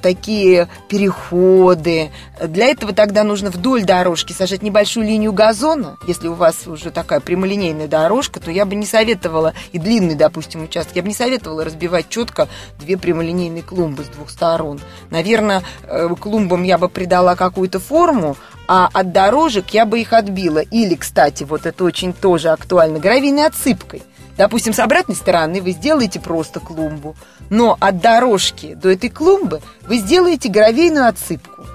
такие 0.02 0.68
переходы. 0.88 2.12
Для 2.42 2.68
этого 2.68 2.94
тогда 2.94 3.24
нужно 3.24 3.50
вдоль 3.50 3.84
дорожки 3.84 4.34
сажать 4.34 4.62
небольшую 4.62 5.06
линию 5.06 5.32
газона. 5.34 5.98
Если 6.08 6.28
у 6.28 6.34
вас 6.34 6.68
уже 6.68 6.92
такая 6.92 7.20
прямолинейная 7.20 7.88
дорожка, 7.88 8.40
то 8.40 8.52
я 8.52 8.66
бы 8.66 8.76
не 8.76 8.86
советовала, 8.86 9.54
и 9.72 9.80
длинный, 9.80 10.16
допустим, 10.16 10.64
участок, 10.64 10.96
я 10.96 11.02
бы 11.02 11.08
не 11.08 11.14
советовала 11.14 11.64
разбивать 11.64 12.10
четко 12.10 12.48
две 12.80 12.98
прямолинейные 12.98 13.64
клумбы 13.64 14.04
с 14.04 14.08
двух 14.08 14.30
сторон. 14.30 14.80
Наверное, 15.10 15.64
э, 15.84 16.10
клумбам 16.20 16.64
я 16.64 16.78
бы 16.78 16.90
придала 16.90 17.36
какую-то 17.36 17.80
форму, 17.80 18.36
а 18.68 18.90
от 18.94 19.12
дорожек 19.12 19.70
я 19.72 19.86
бы 19.86 20.00
их 20.00 20.14
отбила. 20.14 20.60
Или, 20.60 20.96
кстати, 20.96 21.44
вот 21.44 21.66
это 21.66 21.84
очень 21.84 22.14
тоже 22.14 22.50
актуально, 22.50 23.00
гравийной 23.00 23.46
отсыпкой. 23.46 24.04
Допустим, 24.40 24.72
с 24.72 24.80
обратной 24.80 25.18
стороны 25.18 25.62
вы 25.62 25.72
сделаете 25.72 26.22
просто 26.22 26.62
клумбу, 26.62 27.14
но 27.50 27.76
от 27.78 28.00
дорожки 28.00 28.74
до 28.74 28.90
этой 28.90 29.10
клумбы 29.10 29.60
вы 29.82 29.98
сделаете 29.98 30.48
гравийную 30.48 31.10
отсыпку. 31.10 31.66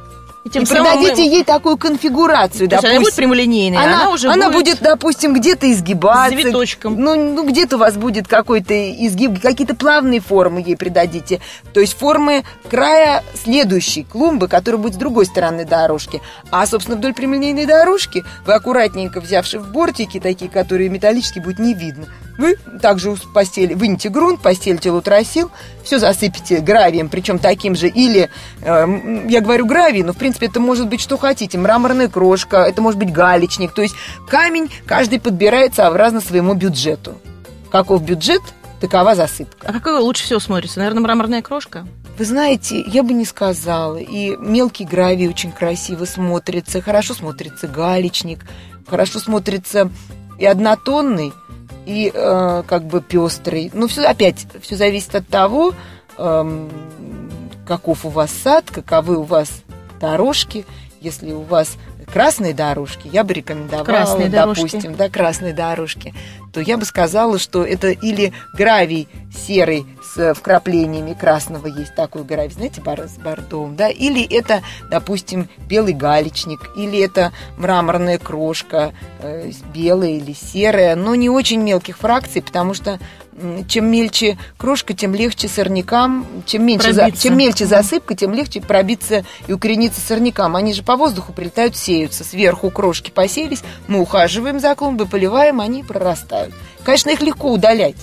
И, 0.46 0.48
тем 0.48 0.62
и 0.62 0.66
придадите 0.66 1.24
мы... 1.24 1.28
ей 1.28 1.44
такую 1.44 1.76
конфигурацию, 1.76 2.66
То 2.66 2.76
допустим. 2.76 2.90
Она 2.90 3.00
будет 3.00 3.14
прямолинейная, 3.14 3.84
она, 3.84 4.00
она 4.00 4.10
уже 4.10 4.28
она 4.30 4.50
будет... 4.50 4.78
будет, 4.78 4.78
допустим, 4.80 5.34
где-то 5.34 5.70
изгибаться. 5.70 6.34
С 6.34 6.40
завиточком. 6.40 6.98
Ну, 6.98 7.34
ну 7.34 7.46
где-то 7.46 7.76
у 7.76 7.78
вас 7.78 7.96
будет 7.96 8.28
какой-то 8.28 8.74
изгиб, 8.74 9.42
какие-то 9.42 9.74
плавные 9.74 10.20
формы 10.20 10.62
ей 10.62 10.76
придадите. 10.78 11.40
То 11.74 11.80
есть 11.80 11.98
формы 11.98 12.44
края 12.70 13.22
следующей 13.42 14.04
клумбы, 14.04 14.48
которая 14.48 14.80
будет 14.80 14.94
с 14.94 14.98
другой 14.98 15.26
стороны 15.26 15.66
дорожки. 15.66 16.22
А, 16.50 16.66
собственно, 16.66 16.96
вдоль 16.96 17.12
прямолинейной 17.12 17.66
дорожки 17.66 18.24
вы 18.46 18.54
аккуратненько 18.54 19.20
взявши 19.20 19.58
в 19.58 19.70
бортики, 19.70 20.18
такие, 20.18 20.50
которые 20.50 20.88
металлические, 20.88 21.44
будет 21.44 21.58
не 21.58 21.74
видно, 21.74 22.06
вы 22.38 22.56
также 22.80 23.14
постели, 23.32 23.74
вынете 23.74 24.08
грунт, 24.08 24.40
постелите 24.40 24.90
лутросил, 24.90 25.50
все 25.82 25.98
засыпите 25.98 26.60
гравием, 26.60 27.08
причем 27.08 27.38
таким 27.38 27.74
же, 27.74 27.88
или, 27.88 28.30
э, 28.60 29.24
я 29.28 29.40
говорю 29.40 29.66
гравий, 29.66 30.02
но 30.02 30.12
в 30.12 30.16
принципе 30.16 30.46
это 30.46 30.60
может 30.60 30.88
быть 30.88 31.00
что 31.00 31.16
хотите, 31.16 31.58
мраморная 31.58 32.08
крошка, 32.08 32.58
это 32.58 32.82
может 32.82 32.98
быть 32.98 33.12
галечник, 33.12 33.72
то 33.72 33.82
есть 33.82 33.94
камень 34.28 34.70
каждый 34.86 35.20
подбирает 35.20 35.74
сообразно 35.74 36.20
своему 36.20 36.54
бюджету. 36.54 37.14
Каков 37.70 38.02
бюджет, 38.02 38.42
такова 38.80 39.14
засыпка. 39.14 39.66
А 39.68 39.72
какой 39.72 39.98
лучше 39.98 40.24
всего 40.24 40.38
смотрится? 40.38 40.78
Наверное, 40.78 41.02
мраморная 41.02 41.42
крошка? 41.42 41.86
Вы 42.16 42.24
знаете, 42.24 42.80
я 42.86 43.02
бы 43.02 43.12
не 43.12 43.24
сказала. 43.24 43.96
И 43.96 44.36
мелкий 44.36 44.84
гравий 44.84 45.28
очень 45.28 45.50
красиво 45.50 46.04
смотрится, 46.04 46.80
хорошо 46.80 47.14
смотрится 47.14 47.66
галечник, 47.66 48.44
хорошо 48.88 49.18
смотрится 49.18 49.90
и 50.38 50.46
однотонный, 50.46 51.32
и 51.86 52.10
э, 52.12 52.62
как 52.66 52.84
бы 52.84 53.00
пестрый. 53.00 53.70
Ну, 53.72 53.86
все 53.86 54.04
опять, 54.04 54.46
все 54.60 54.76
зависит 54.76 55.14
от 55.14 55.28
того, 55.28 55.72
э, 56.16 56.68
каков 57.66 58.04
у 58.04 58.08
вас 58.08 58.30
сад, 58.30 58.64
каковы 58.70 59.18
у 59.18 59.22
вас 59.22 59.62
дорожки. 60.00 60.64
Если 61.00 61.32
у 61.32 61.42
вас 61.42 61.76
красные 62.12 62.54
дорожки, 62.54 63.08
я 63.12 63.24
бы 63.24 63.34
рекомендовала, 63.34 63.84
красные 63.84 64.28
допустим, 64.28 64.80
дорожки. 64.80 64.98
да, 64.98 65.08
красные 65.10 65.52
дорожки, 65.52 66.14
то 66.54 66.60
я 66.60 66.78
бы 66.78 66.84
сказала, 66.84 67.38
что 67.38 67.64
это 67.64 67.90
или 67.90 68.32
гравий 68.54 69.08
серый 69.46 69.84
с 70.14 70.34
вкраплениями 70.34 71.12
красного, 71.12 71.66
есть 71.66 71.96
такой 71.96 72.22
гравий, 72.22 72.52
знаете, 72.52 72.80
с 72.80 73.18
бордом, 73.18 73.74
да, 73.74 73.88
или 73.88 74.22
это, 74.22 74.62
допустим, 74.88 75.48
белый 75.68 75.92
галечник, 75.92 76.70
или 76.76 77.00
это 77.00 77.32
мраморная 77.56 78.18
крошка, 78.18 78.92
э, 79.18 79.50
белая 79.74 80.10
или 80.10 80.32
серая, 80.32 80.94
но 80.94 81.16
не 81.16 81.28
очень 81.28 81.60
мелких 81.60 81.98
фракций, 81.98 82.40
потому 82.40 82.74
что 82.74 83.00
чем 83.68 83.86
мельче 83.86 84.38
крошка, 84.56 84.94
тем 84.94 85.14
легче 85.14 85.48
сорнякам, 85.48 86.26
чем, 86.46 86.64
меньше 86.64 86.92
за, 86.92 87.10
чем 87.10 87.36
мельче 87.36 87.66
засыпка, 87.66 88.14
тем 88.14 88.32
легче 88.32 88.60
пробиться 88.60 89.24
и 89.46 89.52
укорениться 89.52 90.00
сорнякам. 90.00 90.56
Они 90.56 90.72
же 90.72 90.82
по 90.82 90.96
воздуху 90.96 91.32
прилетают, 91.32 91.76
сеются. 91.76 92.24
Сверху 92.24 92.70
крошки 92.70 93.10
поселись, 93.10 93.62
мы 93.88 94.00
ухаживаем 94.00 94.60
за 94.60 94.74
клумбой, 94.74 95.06
поливаем, 95.06 95.60
они 95.60 95.82
прорастают. 95.82 96.43
Конечно, 96.84 97.10
их 97.10 97.20
легко 97.20 97.52
удалять, 97.52 97.96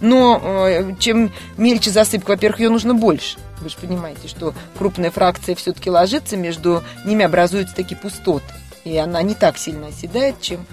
но 0.00 0.40
э, 0.42 0.94
чем 0.98 1.32
мельче 1.56 1.90
засыпка, 1.90 2.30
во-первых, 2.30 2.60
ее 2.60 2.70
нужно 2.70 2.94
больше. 2.94 3.38
Вы 3.60 3.68
же 3.68 3.76
понимаете, 3.76 4.28
что 4.28 4.54
крупная 4.76 5.10
фракция 5.10 5.54
все-таки 5.54 5.90
ложится, 5.90 6.36
между 6.36 6.84
ними 7.04 7.24
образуются 7.24 7.74
такие 7.74 7.96
пустоты. 7.96 8.44
И 8.84 8.96
она 8.96 9.22
не 9.22 9.34
так 9.34 9.58
сильно 9.58 9.88
оседает, 9.88 10.40
чем 10.40 10.64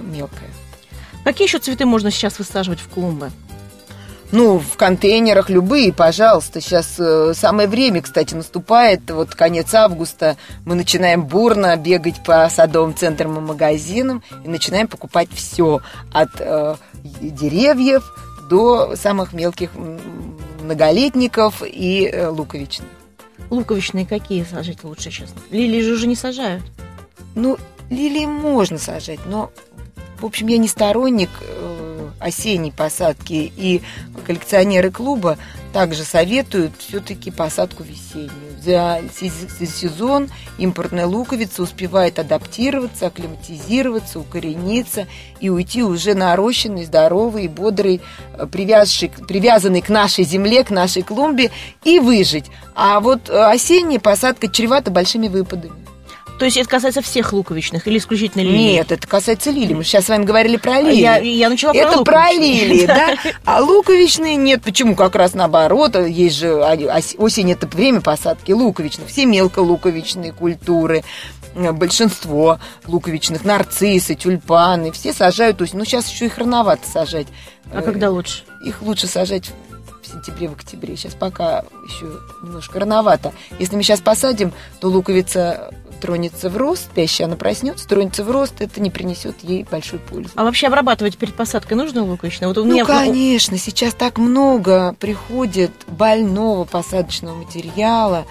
мелкая. 0.00 0.50
Какие 1.24 1.46
еще 1.46 1.58
цветы 1.58 1.86
можно 1.86 2.10
сейчас 2.10 2.38
высаживать 2.38 2.80
в 2.80 2.88
клумбы? 2.88 3.30
Ну, 4.32 4.58
в 4.58 4.78
контейнерах 4.78 5.50
любые, 5.50 5.92
пожалуйста. 5.92 6.62
Сейчас 6.62 6.94
э, 6.98 7.34
самое 7.34 7.68
время, 7.68 8.00
кстати, 8.00 8.34
наступает. 8.34 9.10
Вот 9.10 9.34
конец 9.34 9.74
августа 9.74 10.38
мы 10.64 10.74
начинаем 10.74 11.26
бурно 11.26 11.76
бегать 11.76 12.24
по 12.24 12.48
садовым 12.48 12.96
центрам 12.96 13.36
и 13.36 13.40
магазинам 13.40 14.22
и 14.42 14.48
начинаем 14.48 14.88
покупать 14.88 15.28
все. 15.34 15.82
От 16.12 16.30
э, 16.40 16.76
деревьев 17.20 18.10
до 18.48 18.96
самых 18.96 19.34
мелких 19.34 19.70
многолетников 20.62 21.62
и 21.62 22.08
э, 22.10 22.28
луковичных. 22.28 22.88
Луковичные 23.50 24.06
какие 24.06 24.44
сажать 24.44 24.82
лучше 24.82 25.10
сейчас? 25.10 25.34
Лилии 25.50 25.82
же 25.82 25.92
уже 25.92 26.06
не 26.06 26.16
сажают. 26.16 26.62
Ну, 27.34 27.58
лилии 27.90 28.24
можно 28.24 28.78
сажать, 28.78 29.20
но, 29.26 29.50
в 30.20 30.24
общем, 30.24 30.46
я 30.46 30.56
не 30.56 30.68
сторонник 30.68 31.28
э, 31.42 32.01
осенней 32.22 32.72
посадки, 32.72 33.52
и 33.56 33.82
коллекционеры 34.26 34.90
клуба 34.90 35.38
также 35.72 36.04
советуют 36.04 36.72
все-таки 36.78 37.30
посадку 37.30 37.82
весеннюю. 37.82 38.30
За 38.62 39.00
сезон 39.18 40.28
импортная 40.58 41.06
луковица 41.06 41.62
успевает 41.62 42.18
адаптироваться, 42.18 43.06
акклиматизироваться, 43.06 44.20
укорениться 44.20 45.08
и 45.40 45.50
уйти 45.50 45.82
уже 45.82 46.14
нарощенный, 46.14 46.84
здоровый, 46.84 47.48
бодрый, 47.48 48.00
э, 48.34 48.46
привязший, 48.46 49.10
привязанный 49.26 49.80
к 49.80 49.88
нашей 49.88 50.24
земле, 50.24 50.62
к 50.62 50.70
нашей 50.70 51.02
клумбе 51.02 51.50
и 51.82 51.98
выжить. 51.98 52.46
А 52.74 53.00
вот 53.00 53.28
э, 53.28 53.32
осенняя 53.32 53.98
посадка 53.98 54.48
чревата 54.48 54.90
большими 54.90 55.28
выпадами. 55.28 55.82
То 56.42 56.46
есть 56.46 56.56
это 56.56 56.68
касается 56.68 57.02
всех 57.02 57.32
луковичных 57.32 57.86
или 57.86 57.98
исключительно 57.98 58.42
лилий? 58.42 58.72
Нет, 58.72 58.90
это 58.90 59.06
касается 59.06 59.52
лилий. 59.52 59.76
Мы 59.76 59.84
сейчас 59.84 60.06
с 60.06 60.08
вами 60.08 60.24
говорили 60.24 60.56
про 60.56 60.80
лилии. 60.80 61.00
Я, 61.00 61.18
я 61.18 61.48
начала 61.48 61.72
про 61.72 61.78
Это 61.78 62.02
про 62.02 62.32
лилии, 62.32 62.84
да? 62.86 63.14
А 63.44 63.60
луковичные 63.60 64.34
нет. 64.34 64.60
Почему? 64.60 64.96
Как 64.96 65.14
раз 65.14 65.34
наоборот. 65.34 65.94
Есть 65.94 66.38
же 66.38 66.56
осень– 67.16 67.52
это 67.52 67.68
время 67.68 68.00
посадки 68.00 68.50
луковичных. 68.50 69.06
Все 69.06 69.24
мелколуковичные 69.24 70.32
культуры 70.32 71.04
большинство 71.54 72.58
луковичных, 72.88 73.44
нарциссы, 73.44 74.16
тюльпаны, 74.16 74.90
все 74.90 75.12
сажают 75.12 75.62
осень. 75.62 75.78
Ну, 75.78 75.84
сейчас 75.84 76.10
еще 76.10 76.26
их 76.26 76.38
рановато 76.38 76.82
сажать. 76.92 77.28
А 77.72 77.82
когда 77.82 78.10
лучше? 78.10 78.42
Их 78.64 78.82
лучше 78.82 79.06
сажать 79.06 79.52
сентябре, 80.12 80.48
в 80.48 80.52
октябре. 80.52 80.96
Сейчас 80.96 81.14
пока 81.14 81.64
еще 81.84 82.06
немножко 82.42 82.78
рановато. 82.80 83.32
Если 83.58 83.76
мы 83.76 83.82
сейчас 83.82 84.00
посадим, 84.00 84.52
то 84.80 84.88
луковица 84.88 85.72
тронется 86.00 86.50
в 86.50 86.56
рост, 86.56 86.86
спящая 86.90 87.28
она 87.28 87.36
проснется, 87.36 87.86
тронется 87.86 88.24
в 88.24 88.30
рост, 88.30 88.60
это 88.60 88.80
не 88.80 88.90
принесет 88.90 89.36
ей 89.42 89.64
большой 89.70 90.00
пользы. 90.00 90.30
А 90.34 90.42
вообще 90.42 90.66
обрабатывать 90.66 91.16
перед 91.16 91.32
посадкой 91.34 91.76
нужно 91.76 92.02
луковичное? 92.04 92.48
Вот 92.48 92.58
у 92.58 92.64
ну, 92.64 92.72
меня... 92.72 92.84
конечно, 92.84 93.56
сейчас 93.56 93.94
так 93.94 94.18
много 94.18 94.96
приходит 94.98 95.70
больного 95.86 96.64
посадочного 96.64 97.36
материала, 97.36 98.26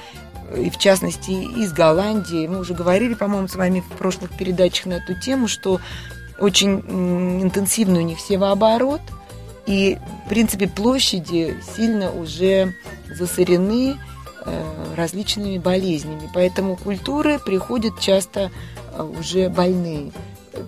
и 0.55 0.69
в 0.69 0.77
частности 0.77 1.31
из 1.31 1.71
Голландии. 1.71 2.45
Мы 2.45 2.59
уже 2.59 2.73
говорили, 2.73 3.13
по-моему, 3.13 3.47
с 3.47 3.55
вами 3.55 3.79
в 3.79 3.97
прошлых 3.97 4.31
передачах 4.37 4.87
на 4.87 4.93
эту 4.95 5.17
тему, 5.17 5.47
что 5.47 5.79
очень 6.39 6.79
интенсивный 7.41 8.01
у 8.01 8.03
них 8.03 8.19
севооборот, 8.19 9.01
и, 9.71 9.97
в 10.25 10.29
принципе, 10.29 10.67
площади 10.67 11.55
сильно 11.75 12.11
уже 12.11 12.75
засорены, 13.09 13.97
Э, 14.43 14.95
различными 14.95 15.59
болезнями. 15.59 16.27
Поэтому 16.33 16.75
культуры 16.75 17.37
приходят 17.37 17.99
часто 17.99 18.49
э, 18.91 19.03
уже 19.03 19.49
больные. 19.49 20.11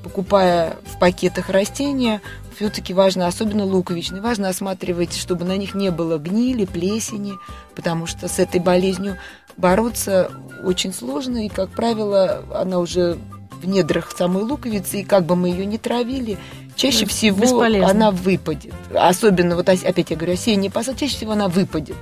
Покупая 0.04 0.78
в 0.86 1.00
пакетах 1.00 1.50
растения, 1.50 2.22
все-таки 2.56 2.94
важно, 2.94 3.26
особенно 3.26 3.66
луковичные, 3.66 4.22
важно 4.22 4.50
осматривать, 4.50 5.16
чтобы 5.16 5.46
на 5.46 5.58
них 5.58 5.74
не 5.74 5.90
было 5.90 6.20
гнили, 6.20 6.66
плесени, 6.66 7.34
потому 7.74 8.06
что 8.06 8.28
с 8.28 8.38
этой 8.38 8.60
болезнью 8.60 9.18
бороться 9.58 10.30
очень 10.64 10.94
сложно, 10.94 11.44
и, 11.44 11.50
как 11.50 11.72
правило, 11.72 12.44
она 12.54 12.78
уже 12.78 13.18
в 13.60 13.68
недрах 13.68 14.12
самой 14.16 14.44
луковицы, 14.44 15.00
и 15.02 15.04
как 15.04 15.26
бы 15.26 15.36
мы 15.36 15.50
ее 15.50 15.66
не 15.66 15.80
травили, 15.80 16.38
чаще 16.76 17.06
всего 17.06 17.42
Бесполезно. 17.42 17.90
она 17.90 18.12
выпадет. 18.12 18.74
Особенно, 18.94 19.56
вот 19.56 19.70
опять 19.70 20.10
я 20.10 20.16
говорю, 20.16 20.34
осенняя 20.34 20.72
посадка, 20.72 21.02
чаще 21.02 21.16
всего 21.16 21.34
она 21.34 21.48
выпадет. 21.48 21.96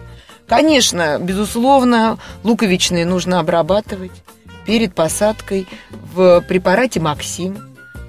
Конечно, 0.48 1.18
безусловно, 1.20 2.18
луковичные 2.44 3.06
нужно 3.06 3.40
обрабатывать 3.40 4.12
перед 4.66 4.94
посадкой 4.94 5.68
в 6.14 6.42
препарате 6.42 7.00
Максим. 7.00 7.58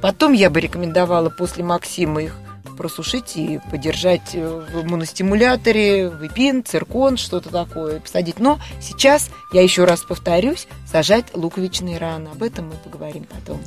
Потом 0.00 0.32
я 0.32 0.50
бы 0.50 0.60
рекомендовала 0.60 1.30
после 1.30 1.62
Максима 1.62 2.22
их 2.22 2.34
просушить 2.82 3.36
и 3.36 3.60
подержать 3.70 4.34
э, 4.34 4.66
в 4.74 4.84
моностимуляторе, 4.84 6.08
випин, 6.08 6.64
циркон, 6.64 7.16
что-то 7.16 7.48
такое, 7.48 8.00
посадить. 8.00 8.40
Но 8.40 8.58
сейчас, 8.80 9.30
я 9.52 9.62
еще 9.62 9.84
раз 9.84 10.00
повторюсь, 10.00 10.66
сажать 10.90 11.26
луковичные 11.32 11.98
раны. 11.98 12.30
Об 12.32 12.42
этом 12.42 12.70
мы 12.70 12.74
поговорим 12.74 13.24
потом. 13.24 13.60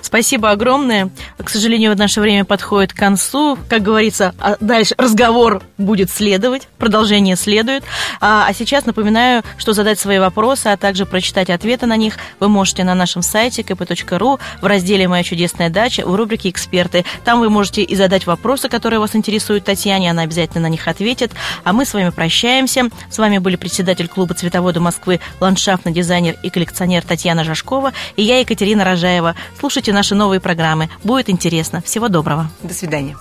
Спасибо 0.00 0.50
огромное. 0.50 1.10
К 1.38 1.48
сожалению, 1.48 1.96
наше 1.96 2.20
время 2.20 2.44
подходит 2.44 2.92
к 2.92 2.96
концу. 2.96 3.58
Как 3.68 3.82
говорится, 3.82 4.34
а 4.38 4.56
дальше 4.60 4.94
разговор 4.96 5.62
будет 5.76 6.10
следовать, 6.10 6.68
продолжение 6.78 7.36
следует. 7.36 7.82
А, 8.20 8.46
а 8.48 8.54
сейчас 8.54 8.86
напоминаю, 8.86 9.42
что 9.58 9.72
задать 9.72 9.98
свои 9.98 10.18
вопросы, 10.18 10.68
а 10.68 10.76
также 10.76 11.04
прочитать 11.04 11.50
ответы 11.50 11.86
на 11.86 11.96
них 11.96 12.16
вы 12.38 12.48
можете 12.48 12.84
на 12.84 12.94
нашем 12.94 13.22
сайте 13.22 13.62
kp.ru 13.62 14.40
в 14.60 14.66
разделе 14.66 15.08
«Моя 15.08 15.22
чудесная 15.24 15.68
дача» 15.68 16.06
в 16.06 16.14
рубрике 16.14 16.50
«Эксперты». 16.50 17.04
Там 17.24 17.40
вы 17.40 17.50
можете 17.50 17.82
и 17.82 17.94
задать 17.94 18.19
вопросы, 18.26 18.68
которые 18.68 19.00
вас 19.00 19.16
интересуют 19.16 19.64
Татьяне, 19.64 20.10
она 20.10 20.22
обязательно 20.22 20.62
на 20.62 20.70
них 20.70 20.88
ответит. 20.88 21.32
А 21.64 21.72
мы 21.72 21.84
с 21.84 21.94
вами 21.94 22.10
прощаемся. 22.10 22.88
С 23.10 23.18
вами 23.18 23.38
были 23.38 23.56
председатель 23.56 24.08
клуба 24.08 24.34
цветовода 24.34 24.80
Москвы, 24.80 25.20
ландшафтный 25.40 25.92
дизайнер 25.92 26.36
и 26.42 26.50
коллекционер 26.50 27.02
Татьяна 27.02 27.44
Жашкова 27.44 27.92
и 28.16 28.22
я, 28.22 28.38
Екатерина 28.38 28.84
Рожаева. 28.84 29.34
Слушайте 29.58 29.92
наши 29.92 30.14
новые 30.14 30.40
программы. 30.40 30.90
Будет 31.02 31.30
интересно. 31.30 31.82
Всего 31.82 32.08
доброго. 32.08 32.50
До 32.62 32.74
свидания. 32.74 33.16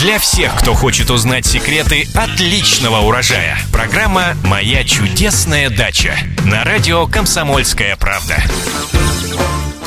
Для 0.00 0.18
всех, 0.18 0.56
кто 0.56 0.72
хочет 0.72 1.10
узнать 1.10 1.44
секреты 1.44 2.08
отличного 2.14 3.06
урожая. 3.06 3.58
Программа 3.70 4.34
«Моя 4.44 4.82
чудесная 4.82 5.68
дача» 5.68 6.16
на 6.46 6.64
радио 6.64 7.06
«Комсомольская 7.06 7.96
правда». 7.96 8.42